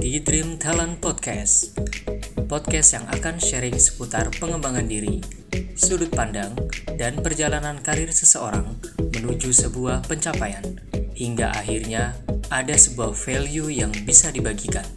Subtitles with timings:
[0.00, 1.76] di Dream Talent Podcast.
[2.48, 5.20] Podcast yang akan sharing seputar pengembangan diri,
[5.76, 6.56] sudut pandang,
[6.96, 10.64] dan perjalanan karir seseorang menuju sebuah pencapaian,
[11.12, 12.16] hingga akhirnya
[12.48, 14.88] ada sebuah value yang bisa dibagikan.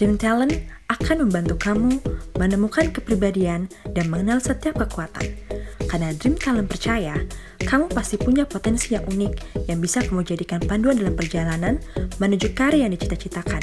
[0.00, 0.56] Dream Talent
[0.88, 2.00] akan membantu kamu
[2.40, 5.45] menemukan kepribadian dan mengenal setiap kekuatan.
[5.86, 7.14] Karena Dream Talent percaya,
[7.62, 11.78] kamu pasti punya potensi yang unik yang bisa kamu jadikan panduan dalam perjalanan
[12.18, 13.62] menuju karya yang dicita-citakan,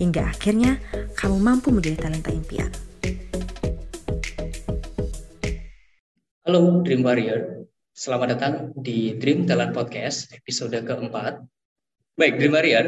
[0.00, 0.80] hingga akhirnya
[1.12, 2.72] kamu mampu menjadi talenta impian.
[6.48, 11.44] Halo Dream Warrior, selamat datang di Dream Talent Podcast episode keempat.
[12.16, 12.86] Baik Dream Warrior,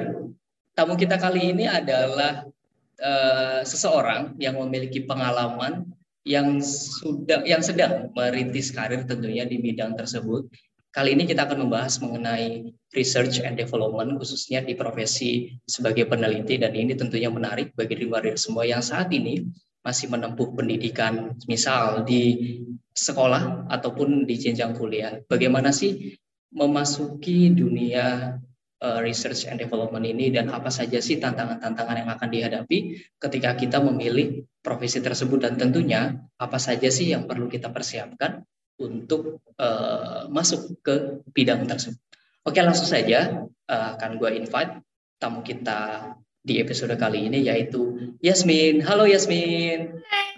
[0.72, 2.48] tamu kita kali ini adalah
[2.96, 5.99] uh, seseorang yang memiliki pengalaman
[6.30, 10.46] yang sudah yang sedang merintis karir tentunya di bidang tersebut.
[10.90, 16.74] Kali ini kita akan membahas mengenai research and development khususnya di profesi sebagai peneliti dan
[16.74, 19.46] ini tentunya menarik bagi Dream semua yang saat ini
[19.86, 22.58] masih menempuh pendidikan misal di
[22.90, 25.22] sekolah ataupun di jenjang kuliah.
[25.30, 26.18] Bagaimana sih
[26.50, 28.34] memasuki dunia
[28.82, 32.78] uh, research and development ini dan apa saja sih tantangan-tantangan yang akan dihadapi
[33.22, 38.44] ketika kita memilih profesi tersebut dan tentunya apa saja sih yang perlu kita persiapkan
[38.80, 42.00] untuk uh, masuk ke bidang tersebut.
[42.44, 44.80] Oke langsung saja uh, akan gue invite
[45.20, 48.80] tamu kita di episode kali ini yaitu Yasmin.
[48.80, 50.00] Halo Yasmin.
[50.08, 50.30] Hai.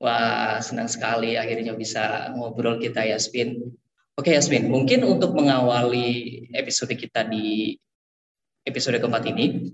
[0.00, 3.60] Wah senang sekali akhirnya bisa ngobrol kita Yasmin.
[4.12, 7.72] Oke Yasmin, mungkin untuk mengawali episode kita di
[8.68, 9.72] episode keempat ini,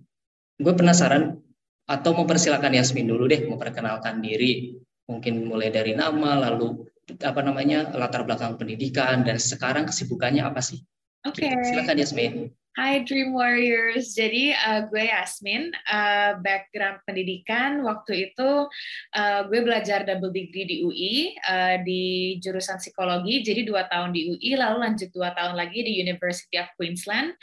[0.62, 1.42] gue penasaran
[1.88, 4.76] atau mempersilahkan Yasmin dulu deh memperkenalkan diri,
[5.08, 6.84] mungkin mulai dari nama, lalu
[7.24, 10.84] apa namanya latar belakang pendidikan dan sekarang kesibukannya apa sih?
[11.24, 11.48] Oke.
[11.48, 11.64] Okay.
[11.64, 12.32] Silakan Yasmin.
[12.78, 18.70] Hai Dream Warriors, jadi uh, gue Yasmin, uh, background pendidikan waktu itu
[19.18, 24.30] uh, gue belajar double degree di UI uh, di jurusan psikologi, jadi dua tahun di
[24.30, 27.34] UI, lalu lanjut dua tahun lagi di University of Queensland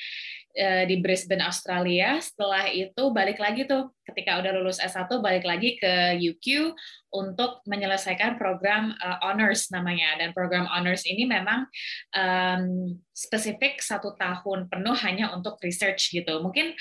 [0.55, 2.16] di Brisbane Australia.
[2.23, 6.71] Setelah itu balik lagi tuh ketika udah lulus S1 balik lagi ke UQ
[7.11, 11.67] untuk menyelesaikan program uh, honors namanya dan program honors ini memang
[12.16, 16.39] um, spesifik satu tahun penuh hanya untuk research gitu.
[16.39, 16.72] Mungkin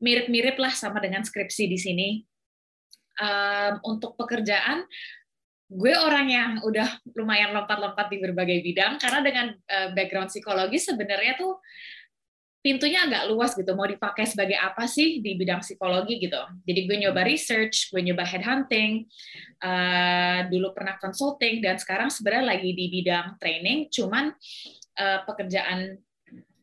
[0.00, 2.08] mirip-mirip lah sama dengan skripsi di sini.
[3.20, 4.88] Um, untuk pekerjaan
[5.70, 11.36] gue orang yang udah lumayan lompat-lompat di berbagai bidang karena dengan uh, background psikologi sebenarnya
[11.36, 11.60] tuh
[12.60, 16.40] pintunya agak luas gitu mau dipakai sebagai apa sih di bidang psikologi gitu.
[16.68, 19.08] Jadi gue nyoba research gue nyoba headhunting
[19.64, 24.36] uh, dulu pernah consulting dan sekarang sebenarnya lagi di bidang training cuman
[25.00, 25.96] uh, pekerjaan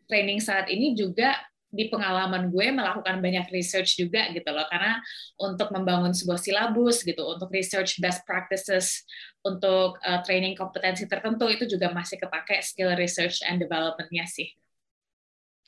[0.06, 1.34] training saat ini juga
[1.68, 4.70] di pengalaman gue melakukan banyak research juga gitu loh.
[4.70, 5.02] Karena
[5.42, 9.02] untuk membangun sebuah silabus gitu untuk research best practices
[9.42, 14.54] untuk uh, training kompetensi tertentu itu juga masih kepake skill research and developmentnya sih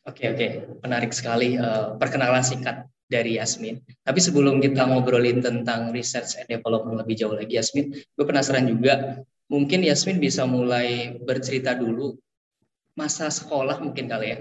[0.09, 0.47] Oke oke,
[0.81, 3.77] menarik sekali uh, perkenalan singkat dari Yasmin.
[4.01, 9.21] Tapi sebelum kita ngobrolin tentang research and development lebih jauh lagi, Yasmin, gue penasaran juga.
[9.49, 12.17] Mungkin Yasmin bisa mulai bercerita dulu
[12.97, 14.37] masa sekolah mungkin kali ya.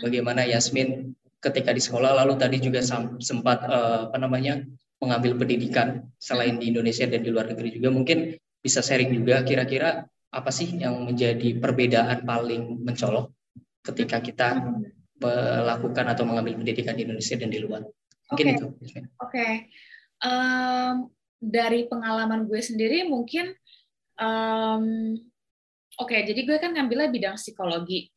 [0.00, 2.80] Bagaimana Yasmin ketika di sekolah, lalu tadi juga
[3.20, 4.64] sempat uh, apa namanya
[5.00, 7.88] mengambil pendidikan selain di Indonesia dan di luar negeri juga.
[7.92, 13.32] Mungkin bisa sharing juga kira-kira apa sih yang menjadi perbedaan paling mencolok
[13.80, 14.48] ketika kita
[15.20, 17.84] melakukan atau mengambil pendidikan di Indonesia dan di luar.
[18.32, 18.54] Mungkin okay.
[18.56, 18.66] itu.
[18.66, 19.04] Oke.
[19.20, 19.52] Okay.
[20.20, 21.08] Um,
[21.40, 23.56] dari pengalaman gue sendiri mungkin
[24.20, 25.16] um,
[25.96, 28.12] oke, okay, jadi gue kan ngambilnya bidang psikologi.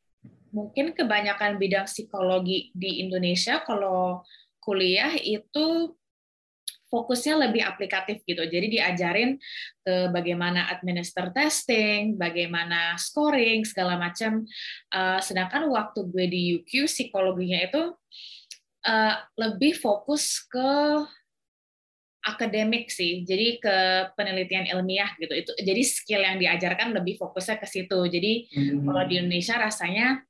[0.53, 4.21] Mungkin kebanyakan bidang psikologi di Indonesia kalau
[4.61, 5.95] kuliah itu
[6.93, 8.45] fokusnya lebih aplikatif gitu.
[8.45, 9.41] Jadi diajarin
[9.81, 14.45] ke bagaimana administer testing, bagaimana scoring segala macam.
[14.93, 17.83] Uh, sedangkan waktu gue di UQ psikologinya itu
[18.85, 21.01] uh, lebih fokus ke
[22.23, 23.75] akademik sih, jadi ke
[24.15, 25.33] penelitian ilmiah gitu.
[25.35, 27.99] Itu jadi skill yang diajarkan lebih fokusnya ke situ.
[28.07, 28.87] Jadi hmm.
[28.87, 30.23] kalau di Indonesia rasanya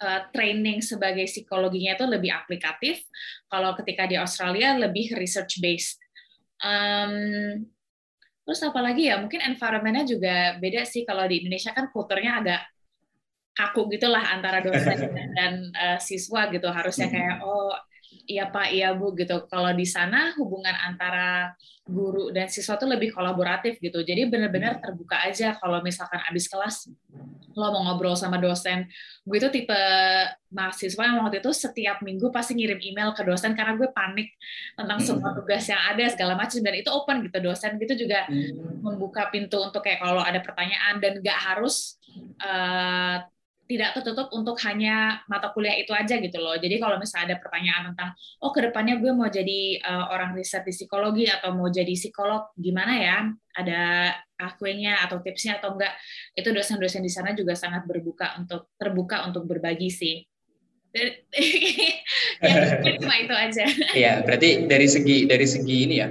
[0.00, 3.02] uh, training sebagai psikologinya itu lebih aplikatif.
[3.48, 5.98] Kalau ketika di Australia lebih research based.
[6.60, 7.64] Um,
[8.46, 9.20] terus apa lagi ya?
[9.20, 11.04] Mungkin environmentnya juga beda sih.
[11.04, 12.62] Kalau di Indonesia kan kulturnya agak
[13.56, 16.68] kaku gitulah antara dosen dan uh, siswa gitu.
[16.68, 17.72] Harusnya kayak oh
[18.26, 19.46] iya pak iya bu gitu.
[19.46, 21.54] Kalau di sana hubungan antara
[21.86, 24.02] guru dan siswa tuh lebih kolaboratif gitu.
[24.02, 26.90] Jadi benar-benar terbuka aja kalau misalkan abis kelas
[27.56, 28.84] lo mau ngobrol sama dosen.
[29.24, 29.80] Gue itu tipe
[30.52, 34.34] mahasiswa yang waktu itu setiap minggu pasti ngirim email ke dosen karena gue panik
[34.76, 38.84] tentang semua tugas yang ada segala macam dan itu open gitu dosen gitu juga hmm.
[38.84, 41.96] membuka pintu untuk kayak kalau ada pertanyaan dan gak harus
[42.44, 43.24] uh,
[43.66, 46.54] tidak tertutup untuk hanya mata kuliah itu aja gitu loh.
[46.54, 48.10] Jadi kalau misalnya ada pertanyaan tentang,
[48.42, 52.54] oh ke depannya gue mau jadi uh, orang riset di psikologi atau mau jadi psikolog,
[52.54, 53.16] gimana ya?
[53.58, 53.82] Ada
[54.38, 55.94] akuenya atau tipsnya atau enggak?
[56.38, 60.16] Itu dosen-dosen di sana juga sangat berbuka untuk terbuka untuk berbagi sih.
[62.40, 63.64] ya, cuma itu aja.
[63.92, 66.08] Iya, berarti dari segi dari segi ini ya.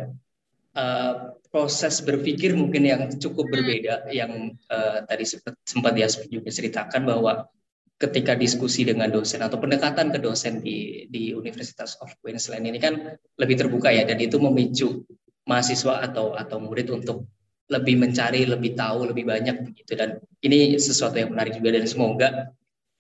[0.76, 3.54] Uh, proses berpikir mungkin yang cukup hmm.
[3.56, 7.48] berbeda yang uh, tadi sempat, sempat ya juga ceritakan bahwa
[7.96, 13.16] ketika diskusi dengan dosen atau pendekatan ke dosen di di Universitas of Queensland ini kan
[13.40, 15.08] lebih terbuka ya dan itu memicu
[15.48, 17.24] mahasiswa atau atau murid untuk
[17.72, 22.28] lebih mencari, lebih tahu, lebih banyak begitu dan ini sesuatu yang menarik juga dan semoga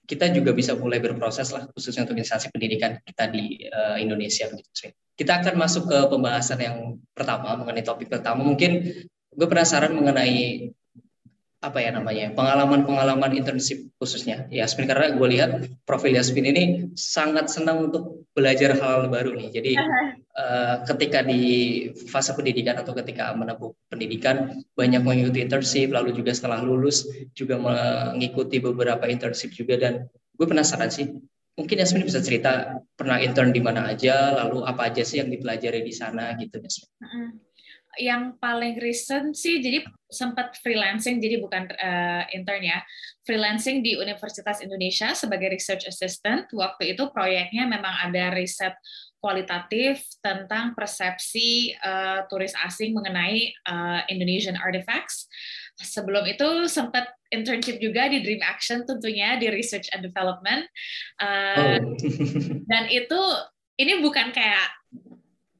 [0.08, 4.96] kita juga bisa mulai berproses lah khususnya untuk instansi pendidikan kita di uh, Indonesia begitu.
[5.16, 6.78] Kita akan masuk ke pembahasan yang
[7.16, 8.44] pertama mengenai topik pertama.
[8.44, 8.72] Mungkin
[9.36, 10.72] gue penasaran mengenai
[11.66, 14.46] apa ya namanya pengalaman-pengalaman internship khususnya.
[14.54, 15.50] Yasmin karena gue lihat
[15.88, 16.64] profil Yasmin ini
[16.94, 19.50] sangat senang untuk belajar hal, -hal baru nih.
[19.50, 19.72] Jadi
[20.38, 21.42] uh, ketika di
[22.06, 28.62] fase pendidikan atau ketika menempuh pendidikan banyak mengikuti internship lalu juga setelah lulus juga mengikuti
[28.62, 29.82] beberapa internship juga.
[29.82, 30.06] Dan
[30.38, 31.10] gue penasaran sih
[31.56, 35.82] mungkin Yasmin bisa cerita pernah intern di mana aja, lalu apa aja sih yang dipelajari
[35.82, 36.92] di sana gitu Yasmin?
[37.96, 42.84] Yang paling recent sih, jadi sempat freelancing, jadi bukan uh, intern ya,
[43.24, 46.52] freelancing di Universitas Indonesia sebagai research assistant.
[46.52, 48.76] Waktu itu proyeknya memang ada riset
[49.24, 55.26] kualitatif tentang persepsi uh, turis asing mengenai uh, Indonesian artifacts
[55.80, 60.64] sebelum itu sempat internship juga di Dream Action tentunya di Research and Development
[61.20, 61.96] uh, oh.
[62.72, 63.20] dan itu
[63.76, 64.72] ini bukan kayak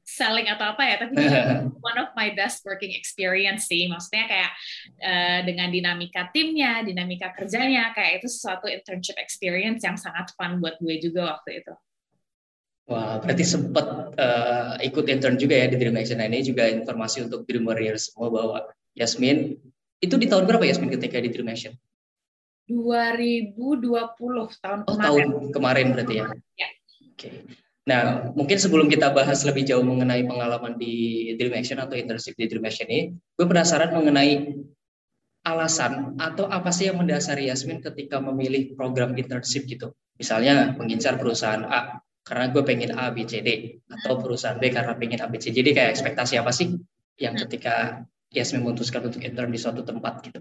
[0.06, 1.18] selling atau apa ya tapi
[1.88, 4.52] one of my best working experience sih maksudnya kayak
[5.02, 10.80] uh, dengan dinamika timnya dinamika kerjanya kayak itu sesuatu internship experience yang sangat fun buat
[10.80, 11.74] gue juga waktu itu
[12.86, 16.22] Wah, berarti sempat uh, ikut intern juga ya di Dream Action.
[16.22, 18.62] Nah, ini juga informasi untuk Dream Warriors semua bahwa
[18.94, 19.58] Yasmin
[20.00, 21.74] itu di tahun berapa Yasmin ketika di Dream Action?
[22.66, 23.54] 2020
[24.58, 25.06] tahun oh, kemarin.
[25.06, 26.26] tahun kemarin berarti ya.
[26.58, 26.68] ya.
[26.68, 27.14] Oke.
[27.14, 27.32] Okay.
[27.86, 32.50] Nah, mungkin sebelum kita bahas lebih jauh mengenai pengalaman di Dream Action atau internship di
[32.50, 34.58] Dream Action ini, gue penasaran mengenai
[35.46, 39.94] alasan atau apa sih yang mendasari Yasmin ketika memilih program internship gitu.
[40.18, 44.98] Misalnya mengincar perusahaan A karena gue pengen A, B, C, D atau perusahaan B karena
[44.98, 45.54] pengen A, B, C.
[45.54, 46.74] Jadi kayak ekspektasi apa sih
[47.22, 48.02] yang ketika
[48.34, 50.40] Yes memutuskan untuk intern di suatu tempat gitu?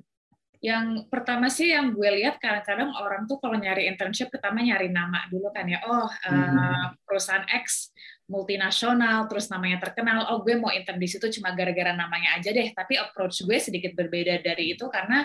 [0.65, 5.29] Yang pertama sih yang gue lihat kadang-kadang orang tuh kalau nyari internship pertama nyari nama
[5.29, 5.77] dulu kan ya.
[5.85, 7.93] Oh, uh, perusahaan X
[8.25, 10.25] multinasional terus namanya terkenal.
[10.33, 12.73] Oh, gue mau intern di situ cuma gara-gara namanya aja deh.
[12.73, 15.21] Tapi approach gue sedikit berbeda dari itu karena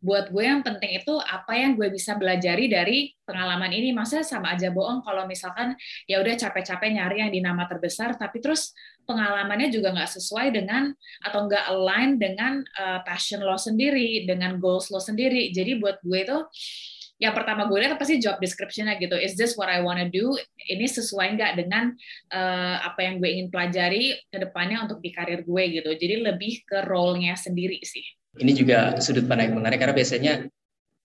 [0.00, 4.56] buat gue yang penting itu apa yang gue bisa belajari dari pengalaman ini masa sama
[4.56, 5.76] aja bohong kalau misalkan
[6.08, 8.72] ya udah capek-capek nyari yang di nama terbesar tapi terus
[9.04, 10.88] pengalamannya juga nggak sesuai dengan
[11.20, 16.18] atau nggak align dengan uh, passion lo sendiri dengan goals lo sendiri jadi buat gue
[16.24, 16.38] itu
[17.20, 19.12] yang pertama gue lihat pasti job description-nya gitu.
[19.12, 20.32] Is this what I wanna do?
[20.56, 21.92] Ini sesuai nggak dengan
[22.32, 25.92] uh, apa yang gue ingin pelajari ke depannya untuk di karir gue gitu.
[25.92, 28.19] Jadi lebih ke role-nya sendiri sih.
[28.38, 30.32] Ini juga sudut pandang yang menarik karena biasanya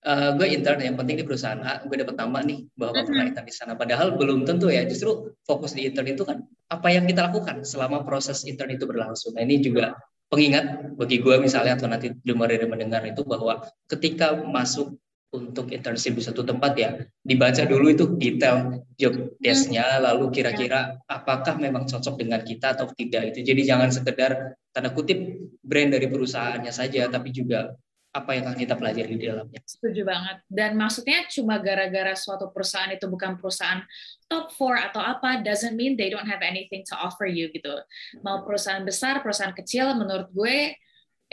[0.05, 3.07] uh, gue intern yang penting di perusahaan A, gue dapat nama nih bahwa mm-hmm.
[3.09, 3.73] pernah intern di sana.
[3.73, 4.85] Padahal belum tentu ya.
[4.85, 9.33] Justru fokus di intern itu kan apa yang kita lakukan selama proses intern itu berlangsung.
[9.33, 9.97] Nah ini juga
[10.29, 14.97] pengingat bagi gue misalnya atau nanti dengar mendengar itu bahwa ketika masuk
[15.37, 16.89] untuk internship di satu tempat ya
[17.21, 23.35] dibaca dulu itu detail job desknya lalu kira-kira apakah memang cocok dengan kita atau tidak
[23.35, 25.19] itu jadi jangan sekedar tanda kutip
[25.59, 27.75] brand dari perusahaannya saja tapi juga
[28.15, 29.59] apa yang akan kita pelajari di dalamnya.
[29.67, 30.39] Setuju banget.
[30.47, 33.83] Dan maksudnya cuma gara-gara suatu perusahaan itu bukan perusahaan
[34.31, 37.75] top four atau apa, doesn't mean they don't have anything to offer you gitu.
[38.23, 40.79] Mau perusahaan besar, perusahaan kecil, menurut gue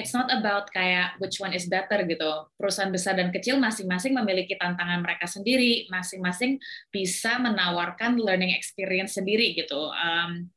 [0.00, 2.48] it's not about kayak which one is better gitu.
[2.56, 6.56] Perusahaan besar dan kecil masing-masing memiliki tantangan mereka sendiri, masing-masing
[6.88, 9.92] bisa menawarkan learning experience sendiri gitu.
[9.92, 10.48] Um,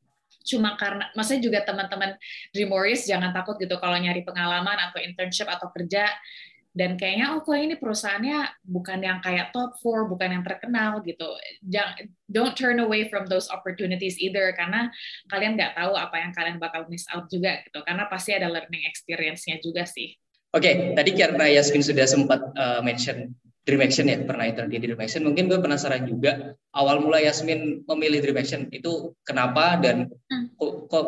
[0.46, 2.16] cuma karena, maksudnya juga teman-teman
[2.54, 6.06] Dreamworries jangan takut gitu kalau nyari pengalaman atau internship atau kerja
[6.76, 11.24] dan kayaknya oh kok ini perusahaannya bukan yang kayak top four, bukan yang terkenal gitu.
[11.64, 14.92] Jangan don't turn away from those opportunities either karena
[15.32, 17.80] kalian nggak tahu apa yang kalian bakal miss out juga gitu.
[17.80, 20.12] Karena pasti ada learning experience-nya juga sih.
[20.52, 23.32] Oke, okay, tadi karena Yasmin sudah sempat uh, mention
[23.64, 25.24] Dream Action ya, pernah intern di Dream Action.
[25.24, 30.54] Mungkin gue penasaran juga awal mula Yasmin memilih Dream Action itu kenapa dan hmm.
[30.60, 31.06] kok, kok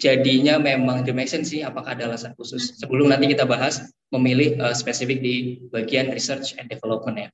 [0.00, 1.60] jadinya memang Action sih?
[1.60, 2.74] Apakah ada alasan khusus?
[2.80, 7.30] Sebelum nanti kita bahas memilih uh, spesifik di bagian research and development ya.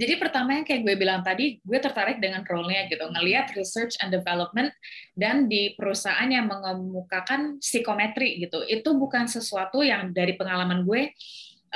[0.00, 4.10] Jadi pertama yang kayak gue bilang tadi, gue tertarik dengan role-nya gitu, ngelihat research and
[4.10, 4.72] development
[5.14, 8.64] dan di perusahaan yang mengemukakan psikometri gitu.
[8.66, 11.12] Itu bukan sesuatu yang dari pengalaman gue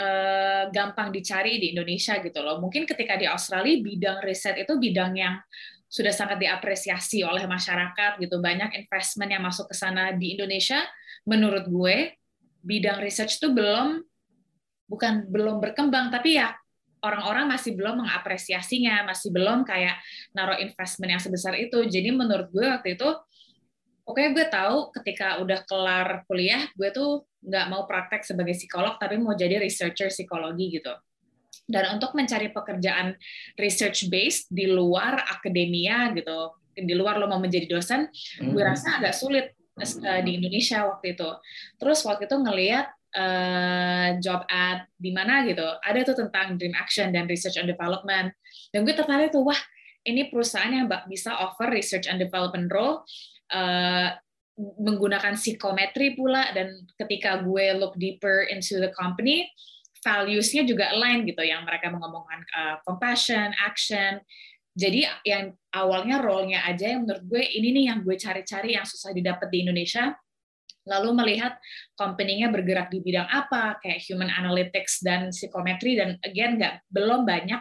[0.00, 2.59] uh, gampang dicari di Indonesia gitu loh.
[2.59, 5.37] Mungkin ketika di Australia bidang riset itu bidang yang
[5.86, 8.42] sudah sangat diapresiasi oleh masyarakat gitu.
[8.42, 10.82] Banyak investment yang masuk ke sana di Indonesia.
[11.26, 12.18] Menurut gue
[12.66, 14.02] bidang research itu belum
[14.86, 16.54] bukan belum berkembang tapi ya
[17.02, 19.98] orang-orang masih belum mengapresiasinya, masih belum kayak
[20.34, 21.86] naruh investment yang sebesar itu.
[21.86, 23.06] Jadi menurut gue waktu itu
[24.06, 28.96] oke okay, gue tahu ketika udah kelar kuliah gue tuh nggak mau praktek sebagai psikolog
[29.02, 30.94] tapi mau jadi researcher psikologi gitu
[31.66, 33.18] dan untuk mencari pekerjaan
[33.58, 38.54] research based di luar akademia gitu di luar lo mau menjadi dosen hmm.
[38.54, 41.30] gue rasa agak sulit uh, di Indonesia waktu itu.
[41.76, 47.12] Terus waktu itu ngelihat uh, job ad di mana gitu ada tuh tentang dream action
[47.12, 48.32] dan research and development.
[48.73, 49.58] Dan gue tertarik tuh wah
[50.06, 53.02] ini perusahaan yang bisa offer research and development role
[53.52, 54.14] uh,
[54.56, 56.52] menggunakan psikometri pula.
[56.56, 59.49] Dan ketika gue look deeper into the company
[60.06, 64.22] values-nya juga align gitu yang mereka mengomongkan uh, compassion, action.
[64.78, 69.10] Jadi yang awalnya role-nya aja yang menurut gue ini nih yang gue cari-cari yang susah
[69.10, 70.14] didapat di Indonesia.
[70.86, 71.58] Lalu melihat
[71.98, 77.58] company-nya bergerak di bidang apa, kayak human analytics dan psikometri dan again nggak belum banyak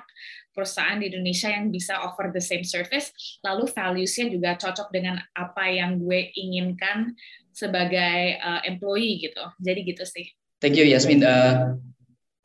[0.53, 3.09] perusahaan di Indonesia yang bisa offer the same service,
[3.41, 7.17] lalu values-nya juga cocok dengan apa yang gue inginkan
[7.49, 9.43] sebagai uh, employee gitu.
[9.57, 10.29] Jadi gitu sih.
[10.63, 11.25] Thank you Yasmin.
[11.25, 11.75] Uh,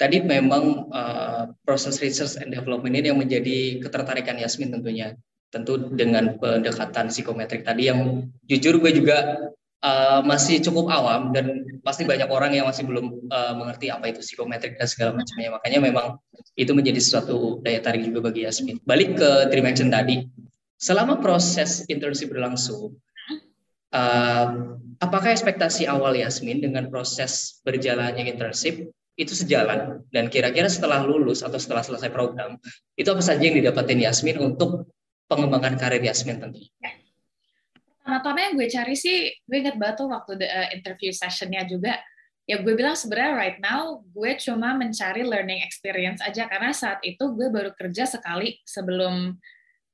[0.01, 5.13] tadi memang uh, proses research and development ini yang menjadi ketertarikan Yasmin tentunya.
[5.51, 9.51] Tentu dengan pendekatan psikometrik tadi yang jujur gue juga
[9.85, 14.25] uh, masih cukup awam dan pasti banyak orang yang masih belum uh, mengerti apa itu
[14.25, 15.59] psikometrik dan segala macamnya.
[15.61, 16.07] Makanya memang
[16.55, 18.79] itu menjadi sesuatu daya tarik juga bagi Yasmin.
[18.87, 20.25] Balik ke Dream tadi,
[20.79, 22.95] selama proses internship berlangsung,
[23.91, 24.47] uh,
[25.03, 28.87] apakah ekspektasi awal Yasmin dengan proses berjalannya internship
[29.19, 30.03] itu sejalan.
[30.11, 32.61] Dan kira-kira setelah lulus atau setelah selesai program
[32.95, 34.91] itu apa saja yang didapatin Yasmin untuk
[35.31, 36.71] pengembangan karir Yasmin tentunya?
[38.11, 41.95] pertama-tama yang gue cari sih, gue inget banget tuh waktu the, uh, interview sessionnya juga,
[42.43, 46.51] ya gue bilang sebenarnya right now gue cuma mencari learning experience aja.
[46.51, 49.39] Karena saat itu gue baru kerja sekali sebelum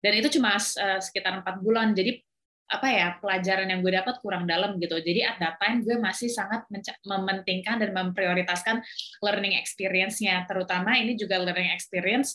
[0.00, 1.92] dan itu cuma uh, sekitar empat bulan.
[1.92, 2.24] Jadi
[2.66, 6.26] apa ya pelajaran yang gue dapat kurang dalam gitu jadi at that time gue masih
[6.26, 6.66] sangat
[7.06, 8.82] mementingkan dan memprioritaskan
[9.22, 12.34] learning experience-nya terutama ini juga learning experience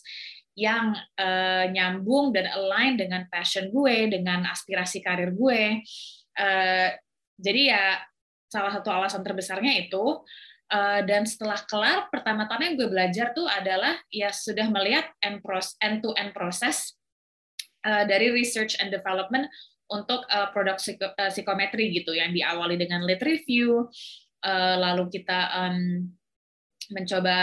[0.55, 5.79] yang uh, nyambung dan align dengan passion gue, dengan aspirasi karir gue.
[6.35, 6.89] Uh,
[7.39, 7.85] jadi ya
[8.51, 10.21] salah satu alasan terbesarnya itu.
[10.71, 16.95] Uh, dan setelah kelar, pertama-tama yang gue belajar tuh adalah ya sudah melihat end-to-end proses
[17.83, 19.51] uh, dari research and development
[19.91, 23.91] untuk uh, produk psiko, uh, psikometri gitu, yang diawali dengan lead review,
[24.47, 26.07] uh, lalu kita um,
[26.95, 27.37] mencoba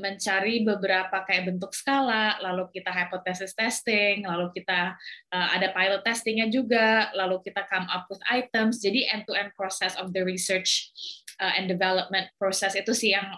[0.00, 4.96] mencari beberapa kayak bentuk skala, lalu kita hypothesis testing, lalu kita
[5.28, 8.80] ada pilot testingnya juga, lalu kita come up with items.
[8.80, 10.88] Jadi end-to-end process of the research
[11.36, 13.28] and development process itu sih yang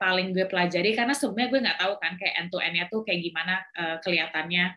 [0.00, 3.60] paling gue pelajari karena sebelumnya gue nggak tahu kan kayak end-to-endnya tuh kayak gimana
[4.00, 4.72] kelihatannya.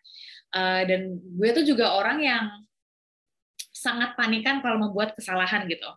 [0.51, 2.45] Uh, dan gue tuh juga orang yang
[3.71, 5.89] sangat panikan kalau membuat kesalahan gitu.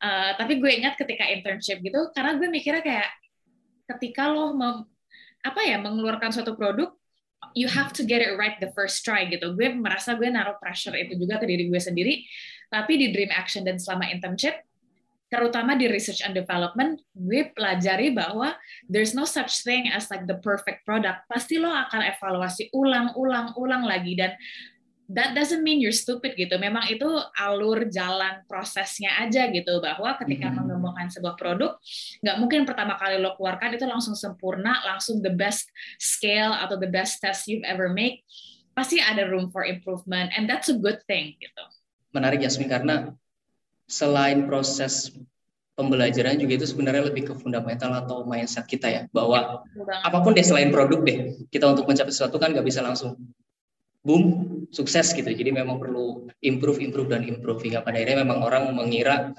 [0.00, 3.08] Uh, tapi gue ingat ketika internship gitu, karena gue mikirnya kayak
[3.96, 4.82] ketika lo mem,
[5.44, 6.90] apa ya mengeluarkan suatu produk
[7.54, 9.52] you have to get it right the first try gitu.
[9.56, 12.24] Gue merasa gue naruh pressure itu juga ke diri gue sendiri.
[12.66, 14.60] Tapi di Dream Action dan selama internship,
[15.26, 18.54] terutama di research and development, gue pelajari bahwa
[18.86, 21.26] there's no such thing as like the perfect product.
[21.26, 24.38] Pasti lo akan evaluasi ulang, ulang, ulang lagi dan
[25.10, 26.54] that doesn't mean you're stupid gitu.
[26.58, 27.06] Memang itu
[27.38, 30.66] alur jalan prosesnya aja gitu bahwa ketika mm-hmm.
[30.66, 31.78] mengembangkan sebuah produk
[32.22, 36.90] nggak mungkin pertama kali lo keluarkan itu langsung sempurna, langsung the best scale atau the
[36.90, 38.26] best test you've ever make.
[38.76, 41.64] Pasti ada room for improvement and that's a good thing gitu.
[42.12, 43.14] Menarik Yasmin karena
[43.86, 45.14] selain proses
[45.76, 49.62] pembelajaran juga itu sebenarnya lebih ke fundamental atau mindset kita ya bahwa
[50.02, 53.14] apa pun deh selain produk deh kita untuk mencapai sesuatu kan nggak bisa langsung
[54.00, 58.72] boom sukses gitu jadi memang perlu improve improve dan improve hingga pada akhirnya memang orang
[58.72, 59.36] mengira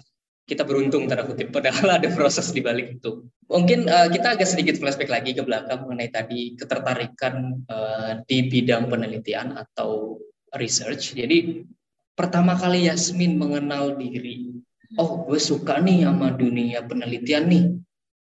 [0.48, 3.28] kita beruntung tanda kutip padahal ada proses di balik itu.
[3.52, 8.88] Mungkin uh, kita agak sedikit flashback lagi ke belakang mengenai tadi ketertarikan uh, di bidang
[8.88, 10.16] penelitian atau
[10.56, 11.20] research.
[11.20, 11.68] Jadi
[12.18, 14.58] pertama kali Yasmin mengenal diri,
[14.98, 17.66] oh gue suka nih sama dunia penelitian nih.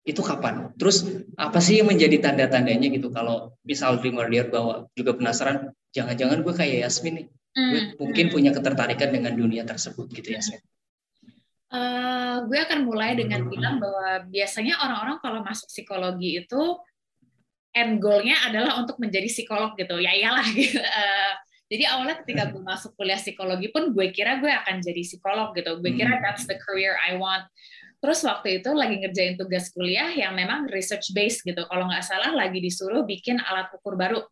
[0.02, 0.74] Itu kapan?
[0.74, 1.06] Terus
[1.38, 6.54] apa sih yang menjadi tanda-tandanya gitu kalau misal Dreamer Dear bahwa juga penasaran, jangan-jangan gue
[6.58, 8.34] kayak Yasmin nih, gue hmm, mungkin hmm.
[8.34, 10.58] punya ketertarikan dengan dunia tersebut gitu Yasmin.
[11.68, 16.62] Uh, gue akan mulai dengan bilang bahwa biasanya orang-orang kalau masuk psikologi itu
[17.76, 20.00] end goal-nya adalah untuk menjadi psikolog gitu.
[20.02, 20.80] Ya iyalah gitu.
[20.98, 21.32] Uh,
[21.68, 25.76] jadi awalnya ketika gue masuk kuliah psikologi pun gue kira gue akan jadi psikolog gitu.
[25.84, 26.24] Gue kira hmm.
[26.24, 27.44] that's the career I want.
[28.00, 31.60] Terus waktu itu lagi ngerjain tugas kuliah yang memang research based gitu.
[31.68, 34.24] Kalau nggak salah lagi disuruh bikin alat ukur baru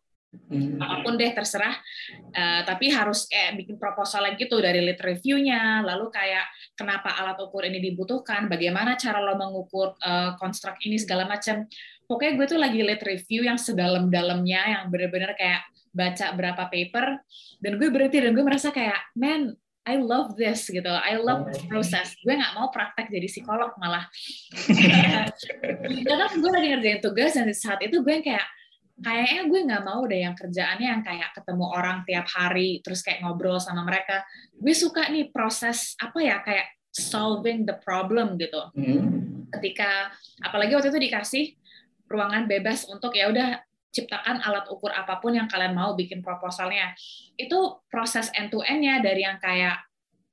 [0.49, 0.81] hmm.
[0.81, 1.75] apa pun deh terserah
[2.35, 7.39] uh, tapi harus kayak bikin proposal lagi gitu dari lit reviewnya lalu kayak kenapa alat
[7.41, 11.65] ukur ini dibutuhkan bagaimana cara lo mengukur uh, konstruk ini segala macam
[12.05, 15.63] pokoknya gue tuh lagi lit review yang sedalam-dalamnya yang bener-bener kayak
[15.97, 17.17] baca berapa paper
[17.57, 21.63] dan gue berhenti dan gue merasa kayak man I love this gitu, I love this
[21.63, 22.11] process.
[22.19, 24.03] Gue nggak mau praktek jadi psikolog malah.
[26.11, 28.43] Karena gue lagi ngerjain tugas dan saat itu gue kayak
[28.99, 33.21] kayaknya gue nggak mau deh yang kerjaannya yang kayak ketemu orang tiap hari terus kayak
[33.21, 34.25] ngobrol sama mereka
[34.57, 39.45] gue suka nih proses apa ya kayak solving the problem gitu hmm.
[39.53, 40.09] ketika
[40.41, 41.45] apalagi waktu itu dikasih
[42.09, 43.61] ruangan bebas untuk ya udah
[43.97, 46.93] ciptakan alat ukur apa pun yang kalian mau bikin proposalnya.
[47.33, 49.81] Itu proses end to endnya dari yang kayak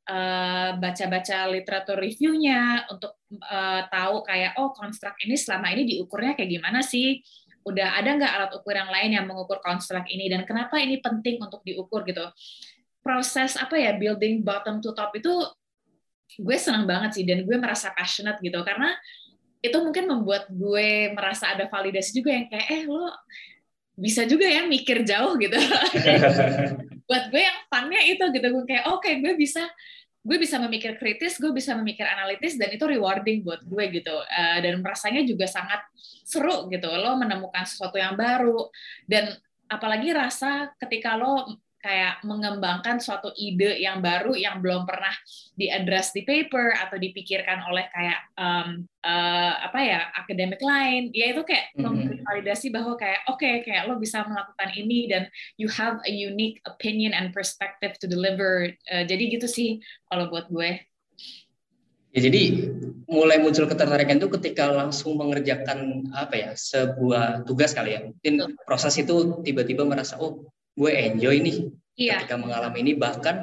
[0.08, 6.50] uh, baca-baca literatur reviewnya untuk uh, tahu kayak oh konstruk ini selama ini diukurnya kayak
[6.60, 7.24] gimana sih?
[7.64, 10.28] Udah ada nggak alat ukur yang lain yang mengukur konstruk ini?
[10.28, 12.28] Dan kenapa ini penting untuk diukur gitu?
[13.00, 15.32] Proses apa ya building bottom to top itu
[16.34, 18.60] gue senang banget sih dan gue merasa passionate gitu.
[18.60, 18.92] Karena
[19.64, 23.08] itu mungkin membuat gue merasa ada validasi juga yang kayak eh lo
[23.94, 25.54] bisa juga ya mikir jauh gitu
[27.08, 29.62] buat gue yang funnya itu gitu gue kayak oke okay, gue bisa
[30.24, 34.16] gue bisa memikir kritis, gue bisa memikir analitis, dan itu rewarding buat gue gitu.
[34.24, 35.84] Uh, dan rasanya juga sangat
[36.24, 36.88] seru gitu.
[36.88, 38.72] Lo menemukan sesuatu yang baru,
[39.04, 39.36] dan
[39.68, 45.12] apalagi rasa ketika lo kayak mengembangkan suatu ide yang baru yang belum pernah
[45.52, 51.44] diadres di paper atau dipikirkan oleh kayak um, uh, apa ya akademik lain ya itu
[51.44, 52.24] kayak mm-hmm.
[52.24, 55.28] validasi bahwa kayak oke okay, kayak lo bisa melakukan ini dan
[55.60, 60.48] you have a unique opinion and perspective to deliver uh, jadi gitu sih kalau buat
[60.48, 60.80] gue
[62.14, 62.70] Ya, jadi
[63.10, 68.06] mulai muncul ketertarikan itu ketika langsung mengerjakan apa ya sebuah tugas kali ya.
[68.06, 71.56] Mungkin proses itu tiba-tiba merasa oh gue enjoy nih
[71.98, 72.22] iya.
[72.22, 72.92] ketika mengalami ini.
[72.98, 73.36] Bahkan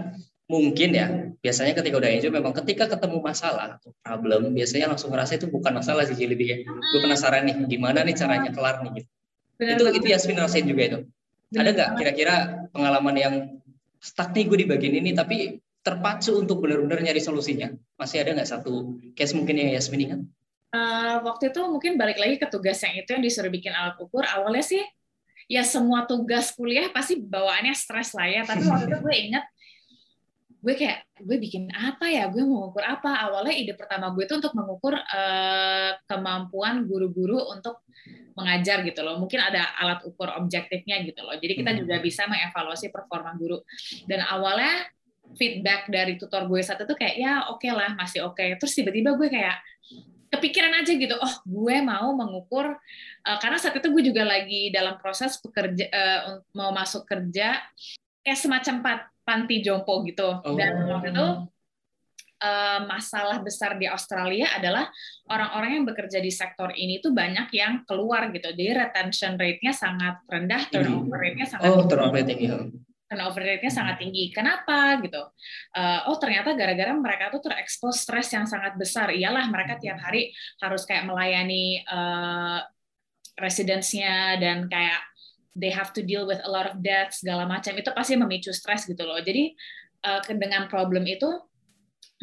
[0.52, 1.08] mungkin ya
[1.40, 5.80] biasanya ketika udah enjoy memang ketika ketemu masalah atau problem biasanya langsung ngerasa itu bukan
[5.80, 9.10] masalah sih lebih kayak gue penasaran nih gimana nih caranya kelar nih gitu.
[9.56, 9.98] Benar, itu benar.
[9.98, 11.00] itu Yasmin rasain juga itu.
[11.52, 12.36] Benar, ada nggak kira-kira
[12.76, 13.34] pengalaman yang
[14.04, 17.72] stuck nih gue di bagian ini tapi terpacu untuk benar-benar nyari solusinya?
[17.96, 20.22] Masih ada nggak satu case mungkin yang Yasmin ingat?
[20.72, 24.24] Uh, waktu itu mungkin balik lagi ke tugas yang itu yang disuruh bikin alat ukur.
[24.24, 24.84] Awalnya sih
[25.52, 28.48] ya semua tugas kuliah pasti bawaannya stres lah ya.
[28.48, 29.46] Tapi waktu itu gue inget
[30.62, 32.32] gue kayak gue bikin apa ya?
[32.32, 33.28] Gue mau mengukur apa?
[33.28, 37.84] Awalnya ide pertama gue itu untuk mengukur uh, kemampuan guru-guru untuk
[38.40, 39.20] mengajar gitu loh.
[39.20, 41.36] Mungkin ada alat ukur objektifnya gitu loh.
[41.36, 41.80] Jadi kita hmm.
[41.84, 43.60] juga bisa mengevaluasi performa guru.
[44.08, 44.88] Dan awalnya
[45.36, 48.40] feedback dari tutor gue saat itu kayak ya oke okay lah masih oke.
[48.40, 48.56] Okay.
[48.56, 49.60] terus tiba-tiba gue kayak
[50.32, 52.72] kepikiran aja gitu oh gue mau mengukur
[53.28, 57.60] uh, karena saat itu gue juga lagi dalam proses pekerja uh, mau masuk kerja
[58.24, 58.76] kayak semacam
[59.22, 60.28] panti jompo gitu.
[60.42, 60.58] Oh.
[60.58, 61.28] dan waktu itu
[62.42, 64.90] uh, masalah besar di Australia adalah
[65.30, 68.50] orang-orang yang bekerja di sektor ini tuh banyak yang keluar gitu.
[68.54, 72.50] Jadi retention rate-nya sangat rendah turnover rate-nya sangat oh turnover tinggi
[73.12, 74.32] turnover rate-nya sangat tinggi.
[74.32, 75.20] Kenapa gitu?
[75.76, 79.12] Uh, oh ternyata gara-gara mereka tuh terekspos stres yang sangat besar.
[79.12, 80.32] Iyalah mereka tiap hari
[80.64, 82.64] harus kayak melayani uh,
[83.36, 85.04] residence-nya dan kayak
[85.60, 87.76] they have to deal with a lot of death segala macam.
[87.76, 89.20] Itu pasti memicu stres gitu loh.
[89.20, 89.52] Jadi
[90.08, 91.28] uh, dengan problem itu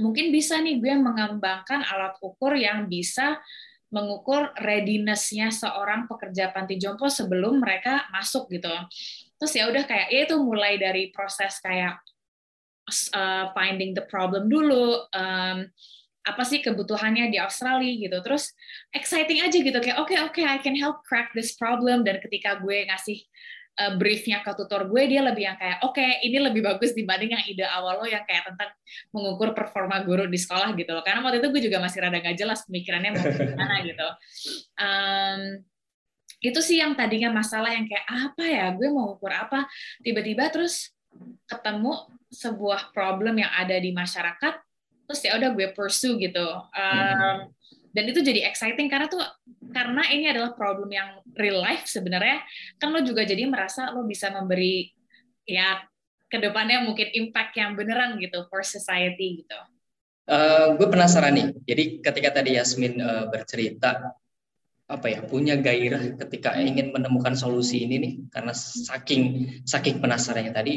[0.01, 3.37] mungkin bisa nih gue mengembangkan alat ukur yang bisa
[3.89, 8.69] mengukur readiness-nya seorang pekerja panti jompo sebelum mereka masuk gitu
[9.39, 12.03] terus ya udah kayak ya itu mulai dari proses kayak
[13.15, 15.59] uh, finding the problem dulu um,
[16.29, 18.21] apa sih kebutuhannya di Australia gitu.
[18.21, 18.53] Terus
[18.93, 22.05] exciting aja gitu kayak oke okay, oke okay, I can help crack this problem.
[22.05, 23.25] Dan ketika gue ngasih
[23.81, 27.33] uh, briefnya ke tutor gue dia lebih yang kayak oke okay, ini lebih bagus dibanding
[27.33, 28.71] yang ide awal lo yang kayak tentang
[29.15, 31.01] mengukur performa guru di sekolah gitu loh.
[31.01, 34.09] Karena waktu itu gue juga masih rada gak jelas pemikirannya mau gimana gitu.
[34.77, 35.41] Um,
[36.39, 38.67] itu sih yang tadinya masalah yang kayak apa ya?
[38.75, 39.67] Gue mau ukur apa?
[40.03, 40.95] Tiba-tiba terus
[41.51, 44.55] ketemu sebuah problem yang ada di masyarakat
[45.09, 46.47] terus ya udah gue pursue gitu.
[46.77, 47.49] Um,
[47.97, 49.25] dan itu jadi exciting karena tuh
[49.73, 52.45] karena ini adalah problem yang real life sebenarnya.
[52.77, 54.93] Kan lo juga jadi merasa lo bisa memberi
[55.49, 55.81] ya
[56.29, 59.59] ke depannya mungkin impact yang beneran gitu for society gitu.
[60.29, 64.13] Uh, gue penasaran nih, jadi ketika tadi Yasmin uh, bercerita
[64.89, 70.75] apa ya punya gairah ketika ingin menemukan solusi ini nih karena saking saking penasarannya tadi.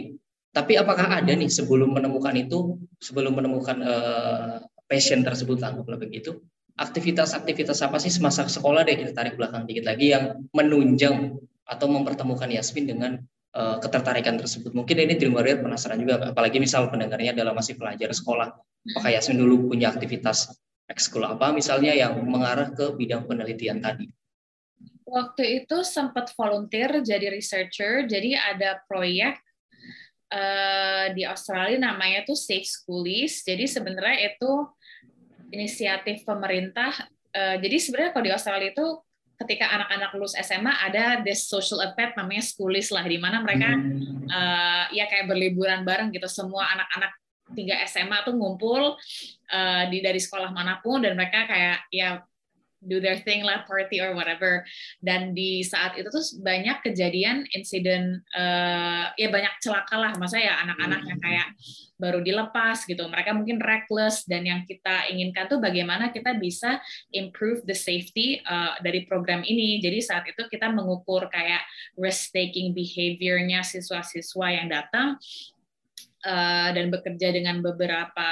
[0.52, 6.44] Tapi apakah ada nih sebelum menemukan itu, sebelum menemukan uh, passion tersebut anggaplah begitu,
[6.76, 12.52] aktivitas-aktivitas apa sih semasa sekolah deh kita tarik belakang dikit lagi yang menunjang atau mempertemukan
[12.52, 13.12] Yasmin dengan
[13.56, 14.76] uh, ketertarikan tersebut.
[14.76, 18.52] Mungkin ini Dream Warrior penasaran juga, apalagi misal pendengarnya adalah masih pelajar sekolah.
[18.92, 20.52] Apakah Yasmin dulu punya aktivitas
[20.92, 24.12] ekskul apa misalnya yang mengarah ke bidang penelitian tadi?
[25.08, 29.40] Waktu itu sempat volunteer jadi researcher, jadi ada proyek
[30.32, 33.44] uh, di Australia namanya tuh Safe Schoolies.
[33.44, 34.52] Jadi sebenarnya itu
[35.52, 36.96] inisiatif pemerintah.
[37.32, 38.88] Uh, jadi sebenarnya kalau di Australia itu
[39.42, 43.74] ketika anak-anak lulus SMA ada this social event namanya schoolies lah di mana mereka
[44.30, 47.12] uh, ya kayak berliburan bareng gitu semua anak-anak
[47.54, 48.96] tiga SMA tuh ngumpul
[49.52, 52.24] uh, di dari sekolah mana pun dan mereka kayak ya
[52.82, 54.66] do their thing lah party or whatever.
[54.98, 60.12] Dan di saat itu tuh banyak kejadian insiden uh, ya banyak celaka lah.
[60.18, 61.48] Masa ya anak-anak yang kayak
[62.02, 63.06] baru dilepas gitu.
[63.06, 66.82] Mereka mungkin reckless dan yang kita inginkan tuh bagaimana kita bisa
[67.14, 69.78] improve the safety uh, dari program ini.
[69.78, 71.62] Jadi saat itu kita mengukur kayak
[72.02, 75.22] risk taking behaviornya siswa-siswa yang datang
[76.26, 78.30] uh, dan bekerja dengan beberapa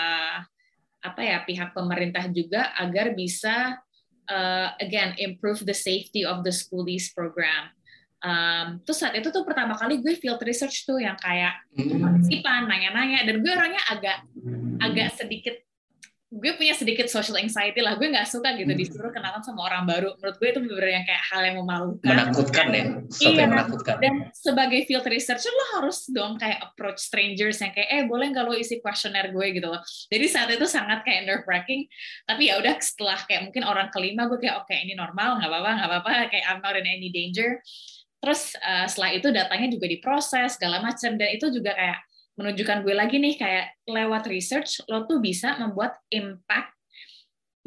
[1.00, 3.80] apa ya pihak pemerintah juga agar bisa
[4.28, 7.72] uh, again improve the safety of the schoolies program.
[8.20, 12.04] Um, terus saat itu tuh pertama kali gue field research tuh yang kayak hmm.
[12.04, 14.18] partisipan, nanya-nanya, dan gue orangnya agak
[14.84, 15.56] agak sedikit
[16.30, 18.78] gue punya sedikit social anxiety lah gue nggak suka gitu hmm.
[18.78, 20.14] disuruh kenalan sama orang baru.
[20.22, 22.06] Menurut gue itu bener yang kayak hal yang memalukan.
[22.06, 22.84] Menakutkan ya?
[23.18, 23.96] Iya, menakutkan.
[23.98, 28.46] Dan sebagai field researcher lo harus dong kayak approach strangers yang kayak eh boleh nggak
[28.46, 29.48] lo isi kuesioner gue?
[29.50, 29.82] gitu loh.
[30.14, 31.90] Jadi saat itu sangat kayak nerve wracking
[32.30, 35.50] tapi ya udah setelah kayak mungkin orang kelima gue kayak oke okay, ini normal nggak
[35.50, 37.58] apa-apa nggak apa-apa kayak I'm not in any danger.
[38.22, 42.00] Terus uh, setelah itu datanya juga diproses segala macam dan itu juga kayak
[42.40, 46.72] menunjukkan gue lagi nih kayak lewat research lo tuh bisa membuat impact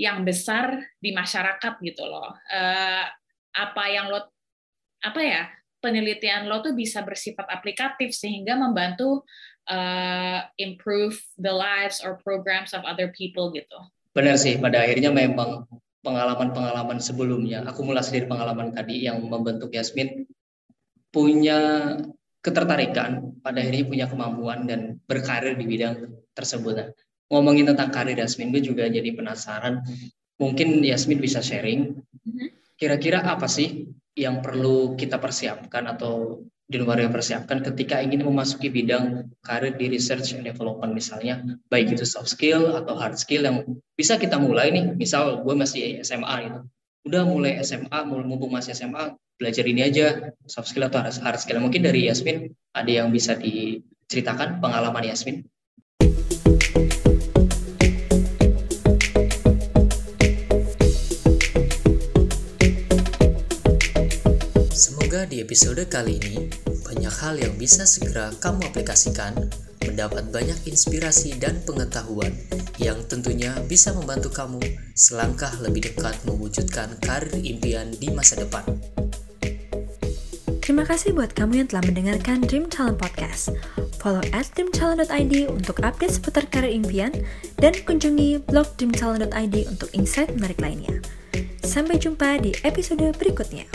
[0.00, 2.32] yang besar di masyarakat gitu loh.
[2.48, 3.04] Uh,
[3.52, 4.32] apa yang lo
[5.04, 5.44] apa ya
[5.84, 9.28] penelitian lo tuh bisa bersifat aplikatif sehingga membantu
[9.68, 13.78] uh, improve the lives or programs of other people gitu.
[14.16, 15.68] Benar sih, pada akhirnya memang
[16.02, 20.26] pengalaman-pengalaman sebelumnya, akumulasi dari pengalaman tadi yang membentuk Yasmin
[21.12, 21.60] punya
[22.42, 26.74] ketertarikan, pada akhirnya punya kemampuan dan berkarir di bidang tersebut.
[26.74, 26.88] Nah,
[27.30, 29.86] ngomongin tentang karir Yasmin, gue juga jadi penasaran.
[30.42, 32.48] Mungkin Yasmin bisa sharing, mm-hmm.
[32.74, 33.86] kira-kira apa sih
[34.18, 39.92] yang perlu kita persiapkan atau di luar yang persiapkan ketika ingin memasuki bidang karir di
[39.92, 43.56] research and development misalnya, baik itu soft skill atau hard skill yang
[43.92, 46.58] bisa kita mulai nih, misal gue masih SMA gitu,
[47.12, 51.60] udah mulai SMA, mumpung masih SMA, belajar ini aja soft skill atau hard skill.
[51.60, 55.46] Mungkin dari Yasmin ada yang bisa diceritakan pengalaman Yasmin?
[64.72, 66.48] Semoga di episode kali ini
[66.84, 69.36] banyak hal yang bisa segera kamu aplikasikan,
[69.86, 72.34] mendapat banyak inspirasi dan pengetahuan
[72.80, 74.62] yang tentunya bisa membantu kamu
[74.96, 78.64] selangkah lebih dekat mewujudkan karir impian di masa depan.
[80.62, 83.50] Terima kasih buat kamu yang telah mendengarkan Dream Talent Podcast.
[83.98, 87.10] Follow at dreamtalent.id untuk update seputar karir impian
[87.58, 91.02] dan kunjungi blog dreamtalent.id untuk insight menarik lainnya.
[91.66, 93.66] Sampai jumpa di episode berikutnya.